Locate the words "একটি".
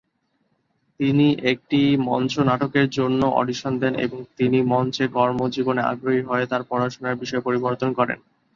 1.51-1.79